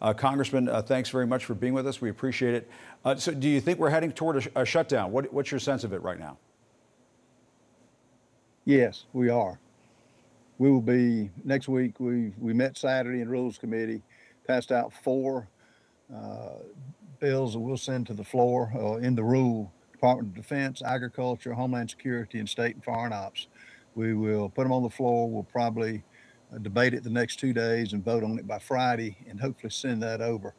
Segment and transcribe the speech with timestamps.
[0.00, 2.00] Uh, Congressman, uh, thanks very much for being with us.
[2.00, 2.70] We appreciate it.
[3.04, 5.10] Uh, so, do you think we're heading toward a, sh- a shutdown?
[5.10, 6.38] What, what's your sense of it right now?
[8.64, 9.58] Yes, we are.
[10.58, 12.00] We will be next week.
[12.00, 14.02] We we met Saturday in Rules Committee,
[14.46, 15.48] passed out four
[16.14, 16.56] uh,
[17.20, 21.54] bills that we'll send to the floor uh, in the rule Department of Defense, Agriculture,
[21.54, 23.46] Homeland Security, and State and Foreign Ops.
[23.94, 25.28] We will put them on the floor.
[25.30, 26.02] We'll probably
[26.62, 30.02] debate it the next two days and vote on it by Friday, and hopefully send
[30.02, 30.54] that over.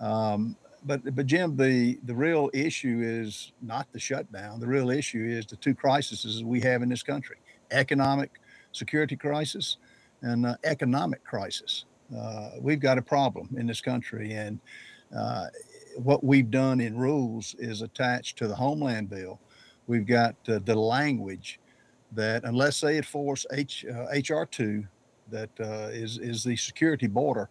[0.00, 4.60] Um, but but Jim, the the real issue is not the shutdown.
[4.60, 7.36] The real issue is the two crises we have in this country:
[7.70, 8.40] economic
[8.72, 9.78] security crisis
[10.22, 11.84] and uh, economic crisis.
[12.16, 14.60] Uh, we've got a problem in this country, and
[15.16, 15.46] uh,
[15.96, 19.40] what we've done in rules is attached to the Homeland Bill.
[19.86, 21.60] We've got uh, the language
[22.12, 24.86] that unless they enforce H, HR uh, two,
[25.30, 27.48] that uh, is is the security border,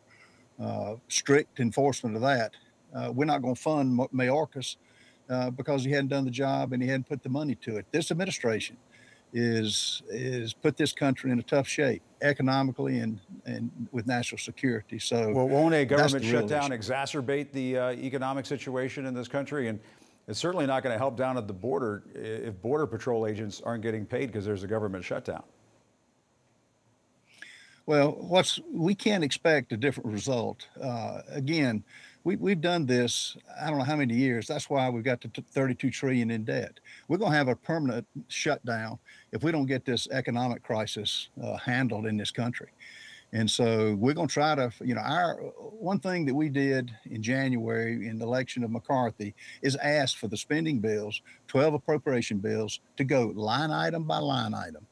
[1.08, 2.52] strict enforcement of that,
[3.14, 4.78] we're not going to fund Mayorkas
[5.56, 7.86] because he hadn't done the job and he hadn't put the money to it.
[7.92, 8.78] This administration
[9.34, 15.00] is is put this country in a tough shape economically and and with national security.
[15.00, 19.68] So, well, won't a government shutdown exacerbate the uh, economic situation in this country?
[19.68, 19.80] And
[20.28, 23.84] it's certainly not going to help down at the border if border patrol agents aren't
[23.84, 25.44] getting paid because there's a government shutdown.
[27.88, 30.68] Well, what's we can't expect a different result.
[30.80, 31.86] Uh, again,
[32.26, 34.46] we, we've done this, I don't know how many years.
[34.46, 36.82] That's why we've got to 32 trillion in debt.
[37.08, 39.00] We're going to have a permanent shutdown
[39.32, 42.68] if we don't get this economic crisis uh, handled in this country.
[43.32, 46.92] And so we're going to try to, you know, our one thing that we did
[47.06, 52.40] in January in the election of McCarthy is ask for the spending bills, 12 appropriation
[52.40, 54.86] bills, to go line item by line item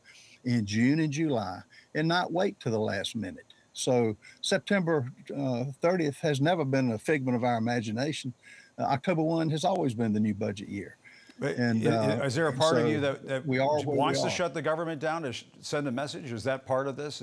[0.45, 1.61] in June and July
[1.95, 3.45] and not wait to the last minute.
[3.73, 8.33] So September uh, 30th has never been a figment of our imagination.
[8.77, 10.97] Uh, October 1 has always been the new budget year.
[11.41, 14.29] And uh, is there a part so of you that, that we are wants we
[14.29, 16.31] to shut the government down to send a message?
[16.31, 17.21] Is that part of this?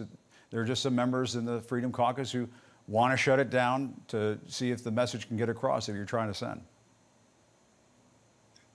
[0.50, 2.46] There are just some members in the Freedom Caucus who
[2.88, 6.04] want to shut it down to see if the message can get across that you're
[6.04, 6.60] trying to send.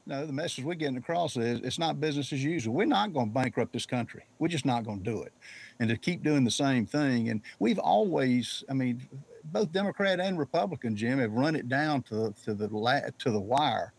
[0.08, 2.74] No, the message we're getting across is it's not business as usual.
[2.74, 4.24] We're not going to bankrupt this country.
[4.40, 5.34] We're just not going to do it.
[5.82, 7.28] And to keep doing the same thing.
[7.28, 9.06] And we've always, I mean,
[9.44, 13.92] both Democrat and Republican, Jim, have run it down to, to the to the wire.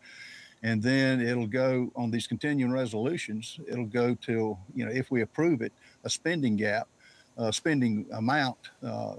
[0.63, 3.61] And then it'll go on these continuing resolutions.
[3.69, 6.89] It'll go to, you know, if we approve it, a spending gap,
[7.37, 9.17] a spending amount, uh,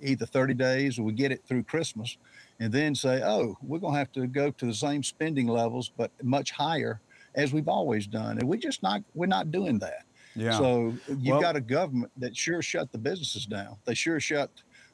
[0.00, 2.16] either 30 days or we get it through Christmas
[2.60, 5.90] and then say, oh, we're going to have to go to the same spending levels,
[5.96, 7.00] but much higher
[7.34, 8.38] as we've always done.
[8.38, 10.04] And we just not, we're not doing that.
[10.36, 10.56] Yeah.
[10.58, 13.76] So you've well, got a government that sure shut the businesses down.
[13.86, 14.50] They sure shut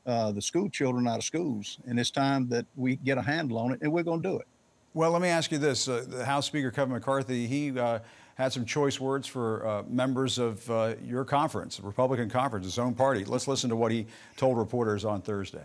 [0.07, 1.79] uh, the school children out of schools.
[1.87, 4.39] And it's time that we get a handle on it, and we're going to do
[4.39, 4.47] it.
[4.95, 5.89] Well, let me ask you this.
[5.89, 7.99] Uh, the House Speaker Kevin McCarthy, he uh,
[8.37, 12.79] had some choice words for uh, members of uh, your conference, the Republican conference, his
[12.79, 13.25] own party.
[13.25, 14.07] Let's listen to what he
[14.37, 15.65] told reporters on Thursday.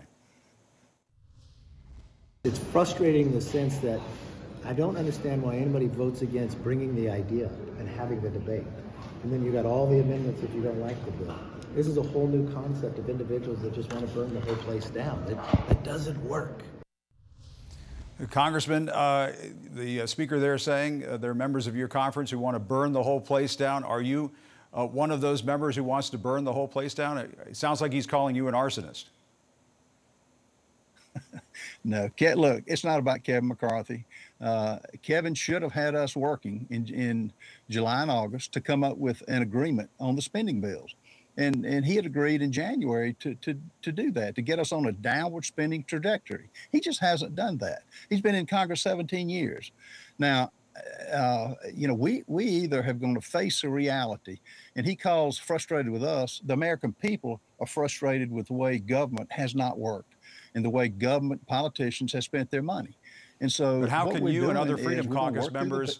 [2.43, 4.01] It's frustrating in the sense that
[4.65, 8.65] I don't understand why anybody votes against bringing the idea and having the debate.
[9.21, 11.35] And then you got all the amendments if you don't like the bill.
[11.75, 14.55] This is a whole new concept of individuals that just want to burn the whole
[14.55, 15.23] place down.
[15.69, 16.63] It doesn't work.
[18.31, 19.33] Congressman, uh,
[19.75, 22.59] the uh, speaker there saying uh, there are members of your conference who want to
[22.59, 23.83] burn the whole place down.
[23.83, 24.31] Are you
[24.73, 27.19] uh, one of those members who wants to burn the whole place down?
[27.19, 29.05] It sounds like he's calling you an arsonist.
[31.83, 34.05] no, look, it's not about Kevin McCarthy.
[34.39, 37.33] Uh, Kevin should have had us working in, in
[37.69, 40.95] July and August to come up with an agreement on the spending bills.
[41.37, 44.71] And, and he had agreed in January to, to, to do that, to get us
[44.71, 46.49] on a downward spending trajectory.
[46.71, 47.83] He just hasn't done that.
[48.09, 49.71] He's been in Congress 17 years.
[50.19, 50.51] Now,
[51.11, 54.39] uh, you know, we, we either have going to face a reality,
[54.75, 56.41] and he calls frustrated with us.
[56.45, 60.10] The American people are frustrated with the way government has not worked
[60.55, 62.97] and the way government politicians have spent their money.
[63.39, 65.99] And so, but how can you and other Freedom Caucus members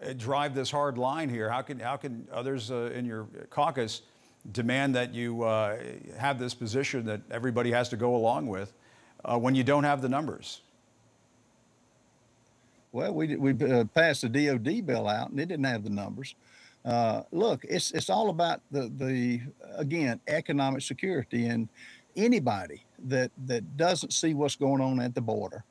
[0.00, 1.50] the, uh, drive this hard line here?
[1.50, 4.02] How can how can others uh, in your caucus
[4.52, 5.76] demand that you uh,
[6.16, 8.72] have this position that everybody has to go along with
[9.24, 10.60] uh, when you don't have the numbers?
[12.92, 16.36] Well, we we uh, passed the DoD bill out, and it didn't have the numbers.
[16.84, 19.40] Uh, look, it's it's all about the the
[19.76, 21.68] again economic security and
[22.16, 25.64] anybody that that doesn't see what's going on at the border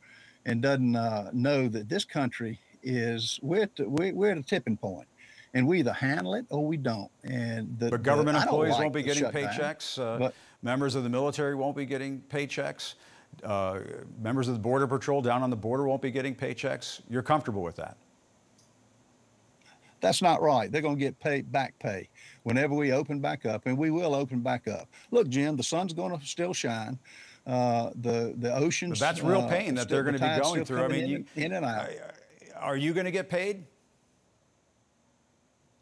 [0.45, 4.77] and doesn't uh, know that this country is we're at, the, we're, at a tipping
[4.77, 5.07] point
[5.53, 8.81] and we either handle it or we don't and the, but government the, employees like
[8.81, 12.95] won't be getting paychecks uh, but, members of the military won't be getting paychecks
[13.43, 13.79] Uh,
[14.21, 17.01] members of the Border Patrol down on the border won't be getting paychecks.
[17.09, 17.97] You're comfortable with that?
[19.99, 20.71] That's not right.
[20.71, 22.09] They're going to get paid back pay
[22.43, 24.87] whenever we open back up, and we will open back up.
[25.11, 26.99] Look, Jim, the sun's going to still shine.
[27.45, 28.99] Uh, the the oceans.
[28.99, 30.83] But that's real uh, pain that they're going the to be going through.
[30.83, 31.89] I mean, in, you, in and out.
[32.59, 33.63] are you going to get paid?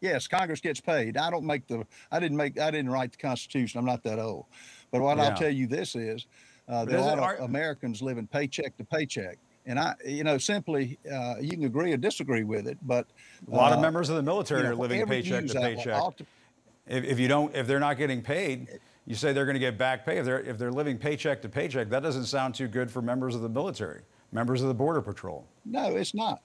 [0.00, 1.16] Yes, Congress gets paid.
[1.16, 1.84] I don't make the.
[2.12, 2.60] I didn't make.
[2.60, 3.78] I didn't write the Constitution.
[3.80, 4.46] I'm not that old.
[4.92, 5.24] But what Yeah.
[5.24, 6.26] I'll tell you this is,
[6.68, 10.38] uh, there are a lot of Americans living paycheck to paycheck, and I, you know,
[10.38, 13.06] simply uh, you can agree or disagree with it, but
[13.50, 16.02] A lot of uh, members of the military you know, are living paycheck to paycheck.
[16.86, 19.76] If, if you don't, if they're not getting paid, you say they're going to get
[19.76, 20.18] back pay.
[20.18, 23.34] If they're if they're living paycheck to paycheck, that doesn't sound too good for members
[23.34, 24.02] of the military,
[24.32, 25.44] members of the border patrol.
[25.64, 26.40] No, it's not.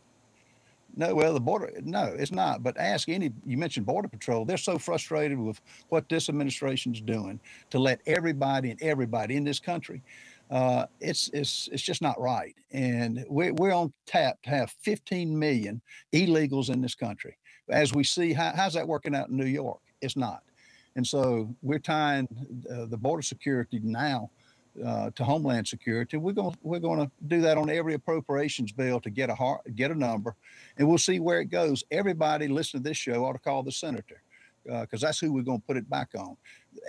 [0.97, 2.63] No, well, the border, no, it's not.
[2.63, 4.44] But ask any, you mentioned Border Patrol.
[4.44, 7.39] They're so frustrated with what this administration's doing
[7.69, 10.01] to let everybody and everybody in this country.
[10.51, 12.56] Uh, it's, it's, it's just not right.
[12.71, 15.81] And we're, we're on tap to have 15 million
[16.13, 17.38] illegals in this country.
[17.69, 19.80] As we see, how, how's that working out in New York?
[20.01, 20.44] It's not.
[20.95, 22.27] And so we're tying
[22.69, 24.30] uh, the border security now
[24.86, 26.18] uh, to Homeland Security.
[26.18, 29.62] We're going we're going to do that on every appropriations bill to get a har
[29.75, 30.36] get a number,
[30.77, 31.83] and we'll see where it goes.
[31.92, 34.21] Everybody listening to this show ought to call the senator
[34.65, 36.38] because that's who we're going to put it back on.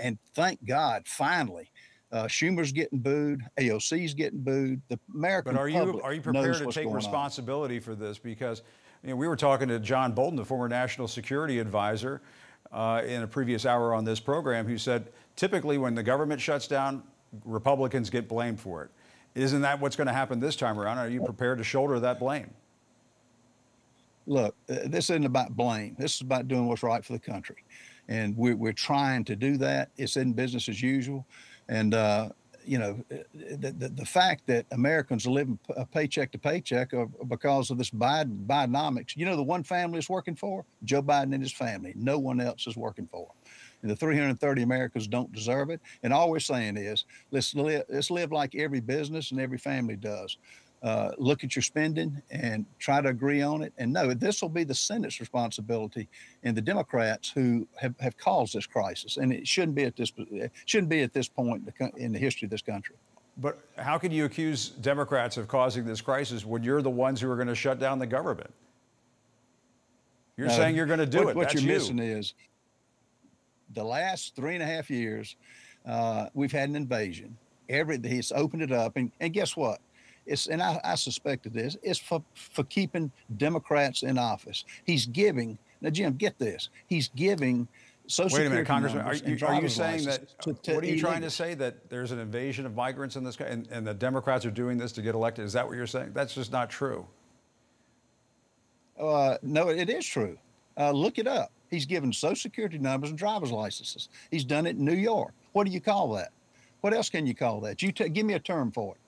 [0.00, 1.70] And thank God, finally,
[2.12, 4.81] uh, Schumer's getting booed, AOC's getting booed.
[4.88, 6.94] The American But are you are you prepared to take going on.
[6.94, 8.19] responsibility for this?
[8.19, 8.62] Because
[9.03, 12.23] you know, we were talking to John Bolton, the former national security advisor,
[12.70, 16.67] uh, in a previous hour on this program, who said typically when the government shuts
[16.67, 17.03] down,
[17.44, 18.91] Republicans get blamed for it.
[19.35, 20.99] Isn't that what's going to happen this time around?
[20.99, 22.50] Are you prepared to shoulder that blame?
[24.26, 25.97] look, uh, this isn't about blame.
[25.99, 27.64] This is about doing what's right for the country.
[28.09, 29.91] And we're, we're trying to do that.
[29.97, 31.26] It's in business as usual.
[31.72, 32.28] And, uh,
[32.66, 36.92] you know, uh, the, the, the fact that Americans are living uh, paycheck to paycheck
[37.28, 39.16] because of this Biden, Bidenomics.
[39.16, 41.94] You know, the one family is working for Joe Biden and his family.
[41.96, 43.26] No one else is working for.
[43.80, 45.80] And the 330 Americans don't deserve it.
[46.02, 49.96] And all we're saying is let's live, let's live like every business and every family
[49.96, 50.36] does
[50.82, 53.73] uh, look at your spending and try to agree on it.
[53.79, 56.08] And no, this will be the Senate's responsibility
[56.43, 59.17] and the Democrats who have, have caused this crisis.
[59.17, 60.12] And it shouldn't be at this
[60.67, 62.96] shouldn't be at this point in the, in the history of this country.
[63.38, 67.31] But how can you accuse Democrats of causing this crisis when you're the ones who
[67.31, 68.52] are going to shut down the government?
[70.37, 71.37] You're No, saying you're going to do what, it.
[71.37, 71.78] What That's you're you.
[71.78, 72.35] missing is
[73.73, 75.37] the last three and a half years,
[75.87, 77.37] uh, we've had an invasion.
[77.69, 79.81] Every he's opened it up, and, and guess what?
[80.26, 81.76] It's and I, I suspected this.
[81.82, 84.64] It's for for keeping Democrats in office.
[84.84, 86.14] He's giving now, Jim.
[86.14, 86.69] Get this.
[86.86, 87.69] He's giving.
[88.08, 89.06] Social Wait a minute, Congressman.
[89.06, 90.38] Are you, are you saying that?
[90.40, 93.22] to- to what are you trying to say that there's an invasion of migrants in
[93.22, 95.44] this country, and, and the Democrats are doing this to get elected?
[95.44, 96.10] Is that what you're saying?
[96.12, 97.06] That's just not true.
[98.98, 100.36] Uh, no, it is true.
[100.76, 101.52] Uh, look it up.
[101.70, 104.08] He's given Social Security numbers and driver's licenses.
[104.30, 105.32] He's done it in New York.
[105.52, 106.32] What do you call that?
[106.82, 107.82] What else can you call that?
[107.82, 109.00] You t- give me a term for it.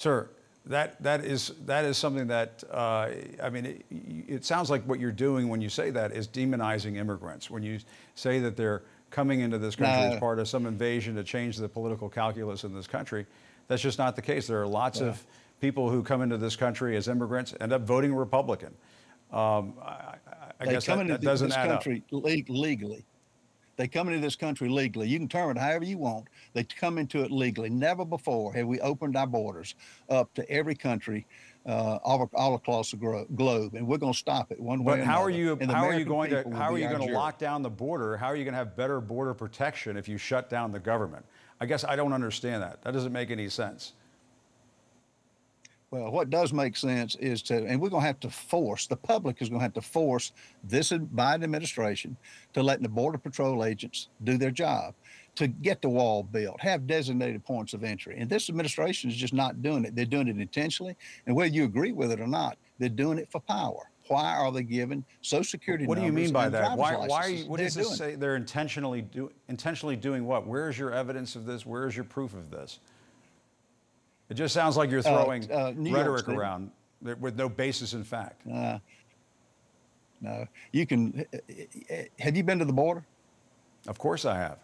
[0.00, 0.30] Sir,
[0.64, 3.10] that, that, is, that is something that, uh,
[3.42, 3.84] I mean, it,
[4.26, 7.50] it sounds like what you're doing when you say that is demonizing immigrants.
[7.50, 7.80] When you
[8.14, 8.80] say that they're
[9.10, 12.74] coming into this country as part of some invasion to change the political calculus in
[12.74, 13.26] this country,
[13.68, 14.46] that's just not the case.
[14.46, 15.22] There are lots of
[15.60, 18.74] people who come into this country as immigrants end up voting Republican.
[19.30, 20.14] Um, I,
[20.60, 21.84] I, guess come that, into that doesn't this add up.
[21.84, 23.04] country le- legally.
[23.80, 25.08] They come into this country legally.
[25.08, 26.28] You can term it however you want.
[26.52, 27.70] They come into it legally.
[27.70, 29.74] Never before have we opened our borders
[30.10, 31.26] up to every country
[31.64, 34.96] uh, all, all across the globe, and we're going to stop it one way.
[34.96, 35.42] But or how are another.
[35.42, 35.58] you?
[35.62, 36.42] And How are you going to?
[36.50, 38.18] How are you going to lock down the border?
[38.18, 41.24] How are you going to have better border protection if you shut down the government?
[41.58, 42.82] I guess I don't understand that.
[42.82, 43.94] That doesn't make any sense.
[45.90, 48.94] Well, what does make sense is to, and we're going to have to force, the
[48.94, 50.30] public is going to have to force
[50.62, 52.16] this Biden administration
[52.52, 54.94] to letting the Border Patrol agents do their job,
[55.34, 58.16] to get the wall built, have designated points of entry.
[58.18, 59.96] And this administration is just not doing it.
[59.96, 60.96] They're doing it intentionally.
[61.26, 63.90] And whether you agree with it or not, they're doing it for power.
[64.06, 66.76] Why are they giving Social Security What do you mean by that?
[66.76, 66.94] Why?
[66.94, 67.22] Why?
[67.22, 67.84] Are you, what does it.
[67.84, 68.14] say?
[68.14, 70.46] They're intentionally do, intentionally doing what?
[70.46, 71.66] Where is your evidence of this?
[71.66, 72.78] Where is your proof of this?
[74.30, 76.70] It just sounds like you're throwing uh, York rhetoric around
[77.02, 78.46] with no basis in fact.
[78.46, 78.78] Uh,
[80.20, 81.26] no, you can.
[82.18, 83.04] Have you been to the border?
[83.88, 84.58] Of course, I have.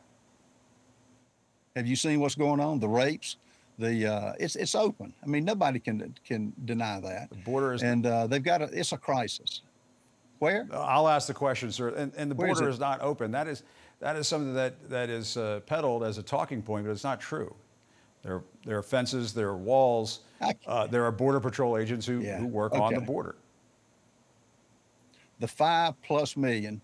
[1.74, 2.78] Have you seen what's going on?
[2.78, 3.36] The rapes,
[3.78, 5.12] the uh, it's it's open.
[5.22, 7.30] I mean, nobody can can deny that.
[7.30, 7.82] The border is.
[7.82, 8.64] And uh, they've got a.
[8.66, 9.62] It's a crisis.
[10.38, 10.68] Where?
[10.72, 11.88] I'll ask the question, sir.
[11.88, 13.32] And, and the Where is border is not open.
[13.32, 13.64] That is
[14.00, 17.20] that is something that that is uh, peddled as a talking point, but it's not
[17.20, 17.54] true.
[18.26, 20.20] There, there are fences, there are walls,
[20.66, 23.36] uh, there are Border Patrol agents who, Yeah, who work on the border.
[25.38, 26.80] the five plus million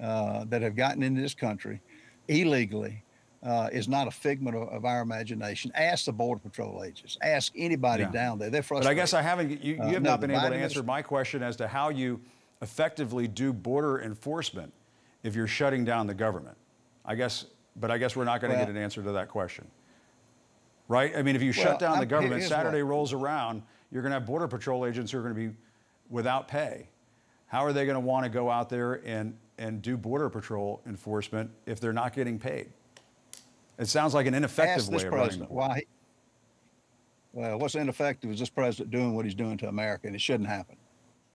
[0.00, 1.82] uh, that have gotten into this country
[2.28, 3.02] illegally
[3.42, 5.70] uh, is not a figment of, of our imagination.
[5.74, 7.18] Ask the Border Patrol agents.
[7.20, 8.10] Ask anybody Yeah.
[8.10, 8.48] down there.
[8.48, 8.86] They're frustrated.
[8.88, 8.90] But.
[8.92, 10.82] I guess I haven't, you, you Uh, have no, not the been able to answer
[10.82, 12.18] my question as to how you
[12.62, 14.72] effectively do border enforcement
[15.22, 16.56] if you're shutting down the government.
[17.04, 17.44] I guess,
[17.76, 19.66] but I guess we're not going to Well- get an answer to that question.
[20.88, 21.14] Right?
[21.16, 23.62] I mean, if you Well, shut down the I'm- government, here's what- Saturday rolls around,
[23.90, 25.56] you're going to have Border Patrol agents who are going to be
[26.10, 26.88] without pay.
[27.46, 30.80] How are they going to want to go out there and, and do Border Patrol
[30.86, 32.72] enforcement if they're not getting paid?
[33.78, 35.76] It sounds like an ineffective way of running president why.
[35.78, 35.86] He,
[37.32, 40.48] well, what's ineffective is this president doing what he's doing to America, and it shouldn't
[40.48, 40.76] happen.